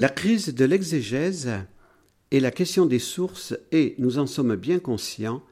La 0.00 0.08
crise 0.08 0.54
de 0.54 0.64
l'exégèse 0.64 1.50
et 2.30 2.40
la 2.40 2.50
question 2.50 2.86
des 2.86 2.98
sources 2.98 3.54
est, 3.70 3.98
nous 3.98 4.16
en 4.16 4.26
sommes 4.26 4.56
bien 4.56 4.78
conscients, 4.78 5.42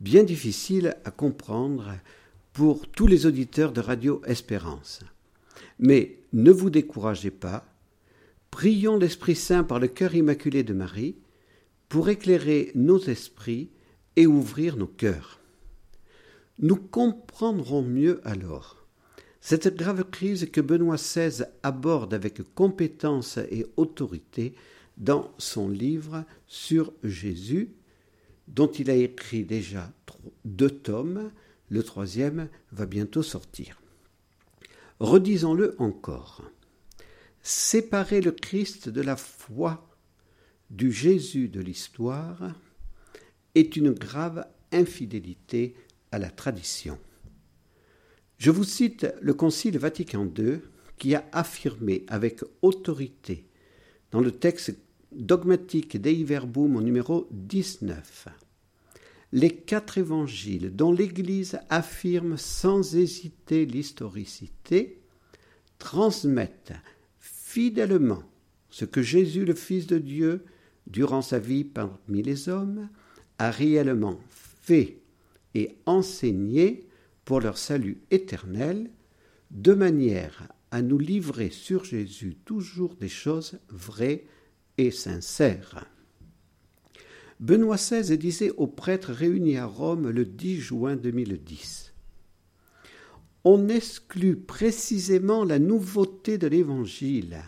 bien 0.00 0.22
difficile 0.22 0.96
à 1.04 1.10
comprendre 1.10 1.92
pour 2.54 2.88
tous 2.88 3.06
les 3.06 3.26
auditeurs 3.26 3.72
de 3.72 3.82
Radio 3.82 4.22
Espérance. 4.24 5.00
Mais 5.78 6.16
ne 6.32 6.50
vous 6.50 6.70
découragez 6.70 7.30
pas, 7.30 7.66
prions 8.50 8.96
l'Esprit 8.96 9.36
Saint 9.36 9.64
par 9.64 9.78
le 9.78 9.88
cœur 9.88 10.14
immaculé 10.14 10.62
de 10.62 10.72
Marie 10.72 11.16
pour 11.90 12.08
éclairer 12.08 12.72
nos 12.74 13.00
esprits 13.00 13.68
et 14.16 14.26
ouvrir 14.26 14.78
nos 14.78 14.86
cœurs. 14.86 15.40
Nous 16.58 16.76
comprendrons 16.76 17.82
mieux 17.82 18.22
alors 18.24 18.79
cette 19.40 19.74
grave 19.74 20.04
crise 20.10 20.50
que 20.50 20.60
Benoît 20.60 20.96
XVI 20.96 21.44
aborde 21.62 22.12
avec 22.12 22.42
compétence 22.54 23.38
et 23.50 23.66
autorité 23.76 24.54
dans 24.96 25.32
son 25.38 25.68
livre 25.68 26.24
sur 26.46 26.92
Jésus, 27.02 27.72
dont 28.48 28.70
il 28.70 28.90
a 28.90 28.94
écrit 28.94 29.44
déjà 29.44 29.90
deux 30.44 30.70
tomes, 30.70 31.30
le 31.70 31.82
troisième 31.82 32.48
va 32.72 32.84
bientôt 32.84 33.22
sortir. 33.22 33.80
Redisons-le 34.98 35.74
encore. 35.78 36.42
Séparer 37.42 38.20
le 38.20 38.32
Christ 38.32 38.90
de 38.90 39.00
la 39.00 39.16
foi 39.16 39.88
du 40.68 40.92
Jésus 40.92 41.48
de 41.48 41.60
l'histoire 41.60 42.54
est 43.54 43.76
une 43.76 43.92
grave 43.92 44.44
infidélité 44.72 45.74
à 46.12 46.18
la 46.18 46.30
tradition. 46.30 46.98
Je 48.40 48.50
vous 48.50 48.64
cite 48.64 49.06
le 49.20 49.34
Concile 49.34 49.76
Vatican 49.76 50.26
II 50.38 50.60
qui 50.96 51.14
a 51.14 51.28
affirmé 51.30 52.06
avec 52.08 52.40
autorité 52.62 53.44
dans 54.12 54.20
le 54.20 54.30
texte 54.32 54.74
dogmatique 55.12 56.00
Dei 56.00 56.24
Verbum 56.24 56.74
au 56.76 56.80
numéro 56.80 57.28
19 57.32 58.28
les 59.32 59.50
quatre 59.50 59.98
évangiles 59.98 60.74
dont 60.74 60.90
l'Église 60.90 61.60
affirme 61.68 62.38
sans 62.38 62.96
hésiter 62.96 63.66
l'historicité 63.66 65.02
transmettent 65.78 66.72
fidèlement 67.18 68.22
ce 68.70 68.86
que 68.86 69.02
Jésus 69.02 69.44
le 69.44 69.54
Fils 69.54 69.86
de 69.86 69.98
Dieu, 69.98 70.46
durant 70.86 71.22
sa 71.22 71.38
vie 71.38 71.64
parmi 71.64 72.22
les 72.22 72.48
hommes, 72.48 72.88
a 73.38 73.50
réellement 73.50 74.18
fait 74.30 74.98
et 75.54 75.76
enseigné 75.84 76.88
pour 77.30 77.40
leur 77.40 77.58
salut 77.58 78.02
éternel, 78.10 78.90
de 79.52 79.72
manière 79.72 80.48
à 80.72 80.82
nous 80.82 80.98
livrer 80.98 81.50
sur 81.50 81.84
Jésus 81.84 82.34
toujours 82.44 82.96
des 82.96 83.08
choses 83.08 83.60
vraies 83.68 84.24
et 84.78 84.90
sincères. 84.90 85.86
Benoît 87.38 87.76
XVI 87.76 88.18
disait 88.18 88.50
aux 88.56 88.66
prêtres 88.66 89.12
réunis 89.12 89.58
à 89.58 89.66
Rome 89.66 90.10
le 90.10 90.24
10 90.24 90.56
juin 90.56 90.96
2010 90.96 91.94
On 93.44 93.68
exclut 93.68 94.34
précisément 94.34 95.44
la 95.44 95.60
nouveauté 95.60 96.36
de 96.36 96.48
l'Évangile. 96.48 97.44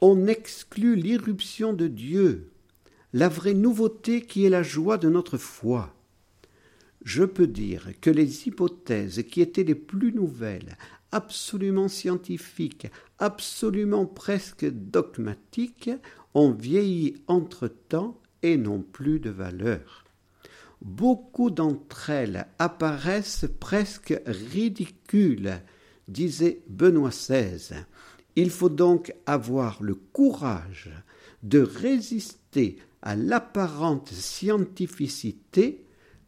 On 0.00 0.26
exclut 0.26 0.96
l'irruption 0.96 1.74
de 1.74 1.88
Dieu, 1.88 2.52
la 3.12 3.28
vraie 3.28 3.52
nouveauté 3.52 4.22
qui 4.22 4.46
est 4.46 4.48
la 4.48 4.62
joie 4.62 4.96
de 4.96 5.10
notre 5.10 5.36
foi. 5.36 5.94
Je 7.04 7.24
peux 7.24 7.46
dire 7.46 7.88
que 8.00 8.10
les 8.10 8.46
hypothèses 8.46 9.24
qui 9.30 9.40
étaient 9.40 9.64
les 9.64 9.74
plus 9.74 10.12
nouvelles, 10.12 10.76
absolument 11.10 11.88
scientifiques, 11.88 12.86
absolument 13.18 14.06
presque 14.06 14.64
dogmatiques, 14.64 15.90
ont 16.34 16.52
vieilli 16.52 17.22
entre-temps 17.26 18.18
et 18.42 18.56
n'ont 18.56 18.82
plus 18.82 19.20
de 19.20 19.30
valeur. 19.30 20.04
Beaucoup 20.80 21.50
d'entre 21.50 22.10
elles 22.10 22.46
apparaissent 22.58 23.46
presque 23.60 24.20
ridicules, 24.26 25.60
disait 26.08 26.62
Benoît 26.68 27.10
XVI. 27.10 27.84
Il 28.34 28.50
faut 28.50 28.68
donc 28.68 29.14
avoir 29.26 29.82
le 29.82 29.94
courage 29.94 30.90
de 31.42 31.60
résister 31.60 32.78
à 33.02 33.14
l'apparente 33.14 34.08
scientificité, 34.08 35.84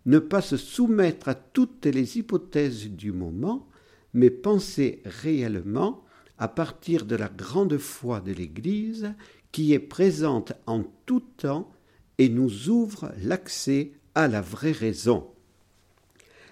ne 0.07 0.19
pas 0.19 0.41
se 0.41 0.57
soumettre 0.57 1.29
à 1.29 1.35
toutes 1.35 1.87
les 1.87 2.19
hypothèses 2.19 2.89
du 2.91 3.13
moment, 3.13 3.67
mais 4.13 4.31
penser 4.31 5.03
réellement 5.05 6.05
à 6.39 6.49
partir 6.49 7.07
de 7.07 7.17
la 7.17 7.29
grande 7.29 7.79
foi 7.79 8.21
de 8.21 8.33
l'Église 8.33 9.15
qui 9.53 9.73
est 9.73 9.79
présente 9.79 10.53
en 10.67 10.83
tout 11.07 11.23
temps 11.37 11.71
et 12.19 12.29
nous 12.29 12.69
ouvre 12.69 13.13
l'accès 13.23 13.93
à 14.15 14.29
la 14.29 14.41
vraie 14.41 14.73
raison. 14.73 15.29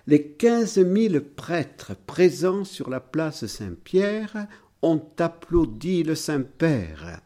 Les 0.06 0.22
quinze 0.22 0.78
mille 0.78 1.20
prêtres 1.20 1.94
présents 2.06 2.64
sur 2.64 2.90
la 2.90 3.00
place 3.00 3.46
Saint-Pierre 3.46 4.48
ont 4.82 5.02
applaudi 5.18 6.02
le 6.02 6.16
Saint-Père, 6.16 7.20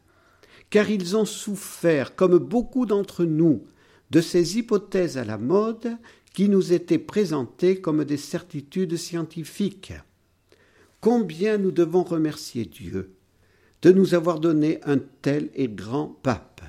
car 0.68 0.90
ils 0.90 1.16
ont 1.16 1.24
souffert, 1.24 2.14
comme 2.16 2.36
beaucoup 2.36 2.84
d'entre 2.84 3.24
nous, 3.24 3.66
de 4.10 4.20
ces 4.20 4.58
hypothèses 4.58 5.18
à 5.18 5.24
la 5.24 5.38
mode 5.38 5.96
qui 6.34 6.48
nous 6.48 6.72
étaient 6.72 6.98
présentées 6.98 7.80
comme 7.80 8.04
des 8.04 8.16
certitudes 8.16 8.96
scientifiques. 8.96 9.94
Combien 11.00 11.58
nous 11.58 11.72
devons 11.72 12.02
remercier 12.02 12.64
Dieu 12.64 13.16
de 13.82 13.92
nous 13.92 14.14
avoir 14.14 14.40
donné 14.40 14.80
un 14.84 14.98
tel 15.22 15.50
et 15.54 15.68
grand 15.68 16.18
pape. 16.22 16.62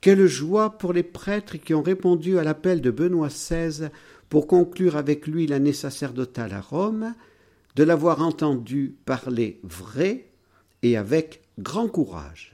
Quelle 0.00 0.26
joie 0.26 0.70
pour 0.78 0.92
les 0.92 1.02
prêtres 1.02 1.56
qui 1.56 1.74
ont 1.74 1.82
répondu 1.82 2.38
à 2.38 2.44
l'appel 2.44 2.80
de 2.80 2.90
Benoît 2.90 3.28
XVI 3.28 3.88
pour 4.28 4.46
conclure 4.46 4.96
avec 4.96 5.26
lui 5.26 5.46
l'année 5.46 5.72
sacerdotale 5.72 6.52
à 6.52 6.60
Rome, 6.60 7.14
de 7.76 7.84
l'avoir 7.84 8.20
entendu 8.20 8.96
parler 9.04 9.60
vrai 9.62 10.28
et 10.82 10.96
avec 10.96 11.42
grand 11.58 11.88
courage. 11.88 12.52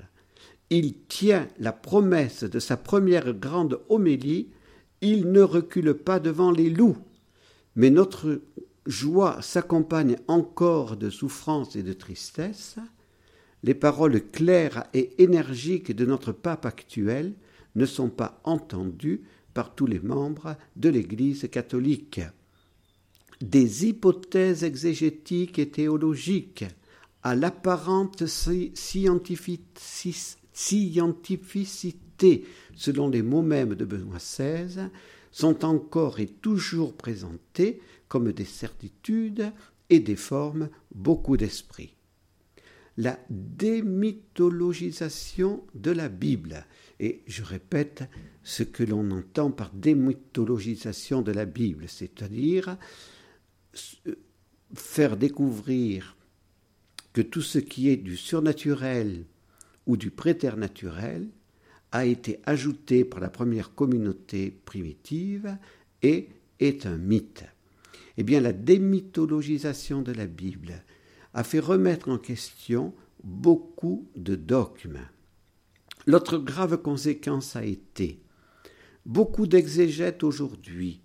Il 0.70 0.94
tient 1.08 1.48
la 1.58 1.72
promesse 1.72 2.44
de 2.44 2.60
sa 2.60 2.76
première 2.76 3.34
grande 3.34 3.80
homélie, 3.88 4.50
il 5.00 5.32
ne 5.32 5.40
recule 5.40 5.94
pas 5.94 6.20
devant 6.20 6.52
les 6.52 6.70
loups. 6.70 6.98
Mais 7.74 7.90
notre 7.90 8.40
joie 8.86 9.42
s'accompagne 9.42 10.16
encore 10.28 10.96
de 10.96 11.10
souffrance 11.10 11.74
et 11.74 11.82
de 11.82 11.92
tristesse, 11.92 12.76
les 13.62 13.74
paroles 13.74 14.22
claires 14.30 14.84
et 14.94 15.22
énergiques 15.22 15.94
de 15.94 16.06
notre 16.06 16.32
pape 16.32 16.64
actuel 16.64 17.34
ne 17.74 17.84
sont 17.84 18.08
pas 18.08 18.40
entendues 18.44 19.22
par 19.54 19.74
tous 19.74 19.86
les 19.86 20.00
membres 20.00 20.56
de 20.76 20.88
l'Église 20.88 21.48
catholique. 21.50 22.20
Des 23.40 23.86
hypothèses 23.86 24.64
exégétiques 24.64 25.58
et 25.58 25.70
théologiques 25.70 26.64
à 27.22 27.34
l'apparente 27.34 28.24
scientificité, 30.52 32.44
selon 32.74 33.08
les 33.08 33.22
mots 33.22 33.42
mêmes 33.42 33.74
de 33.74 33.84
Benoît 33.84 34.18
XVI, 34.18 34.88
sont 35.30 35.64
encore 35.64 36.20
et 36.20 36.26
toujours 36.26 36.96
présentées 36.96 37.80
comme 38.08 38.32
des 38.32 38.44
certitudes 38.44 39.52
et 39.88 40.00
des 40.00 40.16
beaucoup 40.92 41.36
d'esprit 41.36 41.94
la 43.00 43.18
démythologisation 43.30 45.64
de 45.74 45.90
la 45.90 46.10
Bible. 46.10 46.66
Et 46.98 47.22
je 47.26 47.42
répète 47.42 48.04
ce 48.42 48.62
que 48.62 48.82
l'on 48.82 49.10
entend 49.10 49.50
par 49.50 49.70
démythologisation 49.72 51.22
de 51.22 51.32
la 51.32 51.46
Bible, 51.46 51.86
c'est-à-dire 51.88 52.76
faire 54.74 55.16
découvrir 55.16 56.18
que 57.14 57.22
tout 57.22 57.40
ce 57.40 57.58
qui 57.58 57.88
est 57.88 57.96
du 57.96 58.18
surnaturel 58.18 59.24
ou 59.90 59.96
du 59.96 60.12
préternaturel 60.12 61.28
a 61.90 62.06
été 62.06 62.38
ajouté 62.44 63.04
par 63.04 63.18
la 63.18 63.28
première 63.28 63.74
communauté 63.74 64.56
primitive 64.64 65.58
et 66.02 66.28
est 66.60 66.86
un 66.86 66.96
mythe. 66.96 67.44
Eh 68.16 68.22
bien, 68.22 68.40
la 68.40 68.52
démythologisation 68.52 70.00
de 70.00 70.12
la 70.12 70.26
Bible, 70.26 70.84
a 71.34 71.42
fait 71.42 71.58
remettre 71.58 72.08
en 72.08 72.18
question 72.18 72.94
beaucoup 73.24 74.08
de 74.14 74.36
dogmes. 74.36 75.00
L'autre 76.06 76.38
grave 76.38 76.78
conséquence 76.78 77.56
a 77.56 77.64
été 77.64 78.20
beaucoup 79.06 79.48
d'exégètes 79.48 80.22
aujourd'hui 80.22 81.00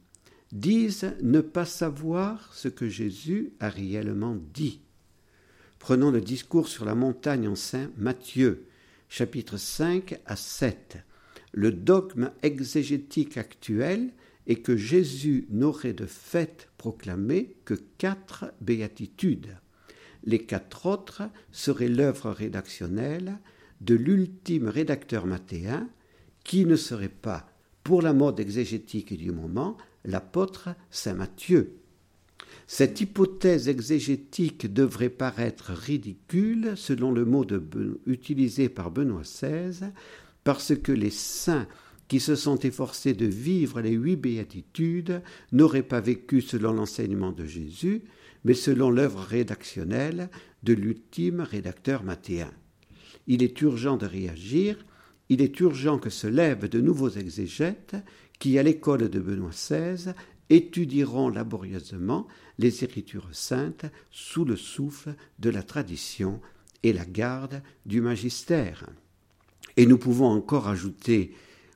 disent 0.51 1.15
ne 1.23 1.41
pas 1.41 1.65
savoir 1.65 2.53
ce 2.53 2.67
que 2.67 2.88
Jésus 2.88 3.53
a 3.59 3.69
réellement 3.69 4.38
dit. 4.53 4.81
Prenons 5.79 6.11
le 6.11 6.21
discours 6.21 6.67
sur 6.67 6.85
la 6.85 6.95
montagne 6.95 7.47
en 7.47 7.55
Saint 7.55 7.89
Matthieu, 7.97 8.67
chapitre 9.09 9.57
5 9.57 10.19
à 10.25 10.35
7. 10.35 10.97
Le 11.51 11.71
dogme 11.71 12.31
exégétique 12.43 13.37
actuel 13.37 14.11
est 14.47 14.61
que 14.61 14.75
Jésus 14.75 15.47
n'aurait 15.49 15.93
de 15.93 16.05
fait 16.05 16.69
proclamé 16.77 17.55
que 17.65 17.73
quatre 17.97 18.53
béatitudes. 18.61 19.57
Les 20.23 20.39
quatre 20.39 20.85
autres 20.85 21.23
seraient 21.51 21.87
l'œuvre 21.87 22.31
rédactionnelle 22.31 23.39
de 23.81 23.95
l'ultime 23.95 24.67
rédacteur 24.67 25.25
mathéen, 25.25 25.89
qui 26.43 26.65
ne 26.65 26.75
serait 26.75 27.09
pas, 27.09 27.49
pour 27.83 28.01
la 28.01 28.13
mode 28.13 28.39
exégétique 28.39 29.15
du 29.17 29.31
moment, 29.31 29.77
l'apôtre 30.03 30.69
Saint 30.89 31.15
Matthieu. 31.15 31.77
Cette 32.67 33.01
hypothèse 33.01 33.69
exégétique 33.69 34.71
devrait 34.73 35.09
paraître 35.09 35.71
ridicule, 35.71 36.73
selon 36.75 37.11
le 37.11 37.25
mot 37.25 37.45
utilisé 38.05 38.69
par 38.69 38.91
Benoît 38.91 39.21
XVI, 39.21 39.91
parce 40.43 40.75
que 40.75 40.91
les 40.91 41.11
saints 41.11 41.67
qui 42.07 42.19
se 42.19 42.35
sont 42.35 42.59
efforcés 42.59 43.13
de 43.13 43.25
vivre 43.25 43.81
les 43.81 43.91
huit 43.91 44.15
béatitudes 44.15 45.21
n'auraient 45.51 45.83
pas 45.83 46.01
vécu 46.01 46.41
selon 46.41 46.73
l'enseignement 46.73 47.31
de 47.31 47.45
Jésus, 47.45 48.03
mais 48.43 48.53
selon 48.53 48.91
l'œuvre 48.91 49.21
rédactionnelle 49.21 50.29
de 50.63 50.73
l'ultime 50.73 51.41
rédacteur 51.41 52.03
mathéen. 52.03 52.51
Il 53.27 53.41
est 53.41 53.59
urgent 53.61 53.97
de 53.97 54.05
réagir, 54.05 54.85
il 55.29 55.41
est 55.41 55.59
urgent 55.59 55.97
que 55.97 56.11
se 56.11 56.27
lèvent 56.27 56.69
de 56.69 56.79
nouveaux 56.79 57.09
exégètes 57.09 57.95
qui, 58.39 58.59
à 58.59 58.63
l'école 58.63 59.09
de 59.09 59.19
Benoît 59.19 59.49
XVI, 59.49 60.13
étudieront 60.50 61.30
laborieusement 61.30 62.27
les 62.57 62.83
Écritures 62.83 63.30
saintes 63.31 63.86
sous 64.12 64.45
le 64.45 64.56
souffle 64.56 65.15
de 65.39 65.50
la 65.50 65.63
tradition 65.63 66.42
et 66.83 66.94
la 66.94 67.06
garde 67.06 67.62
du 67.86 68.01
magistère. 68.01 68.88
Et 69.77 69.86
nous 69.86 69.97
pouvons 69.97 70.27
encore 70.27 70.68
ajouter, 70.68 71.33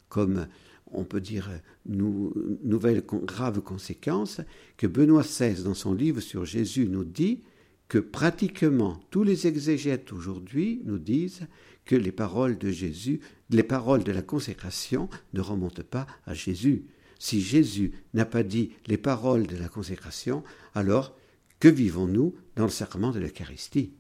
comme 0.08 0.48
on 0.92 1.04
peut 1.04 1.22
dire, 1.22 1.50
nous, 1.86 2.34
nouvelle 2.64 3.04
grave 3.06 3.62
conséquence, 3.62 4.42
que 4.78 4.88
Benoît 4.88 5.24
XVI, 5.24 5.64
dans 5.64 5.74
son 5.74 5.94
livre 5.94 6.22
sur 6.22 6.46
Jésus, 6.46 6.88
nous 6.88 7.04
dit 7.04 7.42
que 7.88 7.98
pratiquement 7.98 9.00
tous 9.10 9.24
les 9.24 9.48
exégètes 9.48 10.14
aujourd'hui 10.14 10.82
nous 10.86 11.00
disent 11.00 11.48
que 11.86 11.96
les 11.96 12.12
paroles 12.12 12.58
de 12.58 12.70
Jésus, 12.70 13.20
les 13.50 13.64
paroles 13.64 14.04
de 14.04 14.12
la 14.12 14.22
consécration 14.22 15.10
ne 15.34 15.42
remontent 15.42 15.84
pas 15.84 16.06
à 16.26 16.36
Jésus. 16.36 16.86
Si 17.20 17.42
Jésus 17.42 17.92
n'a 18.14 18.26
pas 18.26 18.44
dit 18.44 18.72
les 18.88 18.98
paroles 18.98 19.46
de 19.46 19.58
la 19.58 19.68
consécration, 19.68 20.44
alors 20.74 21.16
que 21.60 21.68
vivons-nous 21.68 22.34
dans 22.56 22.64
le 22.64 22.70
sacrement 22.70 23.12
de 23.12 23.20
l'Eucharistie? 23.20 23.94